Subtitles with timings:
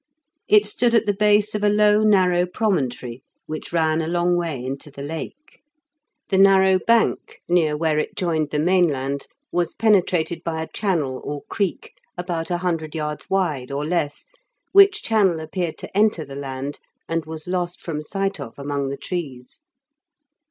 [0.47, 4.65] It stood at the base of a low narrow promontory, which ran a long way
[4.65, 5.61] into the Lake.
[6.29, 11.43] The narrow bank, near where it joined the mainland, was penetrated by a channel or
[11.51, 14.25] creek, about a hundred yards wide, or less,
[14.71, 18.97] which channel appeared to enter the land and was lost from sight of among the
[18.97, 19.59] trees.